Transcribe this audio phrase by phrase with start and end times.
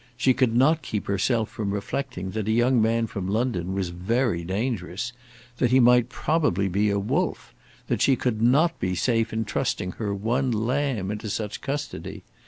[0.17, 4.43] She could not keep herself from reflecting that a young man from London was very
[4.43, 5.13] dangerous;
[5.57, 7.53] that he might probably be a wolf;
[7.85, 12.23] that she could not be safe in trusting her one lamb into such custody.